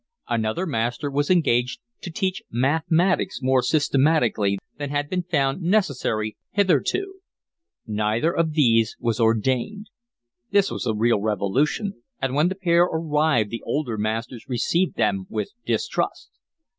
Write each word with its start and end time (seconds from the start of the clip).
Another 0.27 0.65
master 0.65 1.11
was 1.11 1.29
engaged 1.29 1.79
to 2.01 2.09
teach 2.09 2.41
mathematics 2.49 3.39
more 3.39 3.61
systematically 3.61 4.57
than 4.79 4.89
had 4.89 5.07
been 5.11 5.21
found 5.21 5.61
necessary 5.61 6.37
hitherto. 6.49 7.19
Neither 7.85 8.35
of 8.35 8.53
these 8.53 8.95
was 8.99 9.19
ordained. 9.19 9.91
This 10.49 10.71
was 10.71 10.87
a 10.87 10.95
real 10.95 11.21
revolution, 11.21 12.01
and 12.19 12.33
when 12.33 12.47
the 12.47 12.55
pair 12.55 12.81
arrived 12.81 13.51
the 13.51 13.61
older 13.63 13.95
masters 13.95 14.49
received 14.49 14.95
them 14.95 15.27
with 15.29 15.49
distrust. 15.67 16.31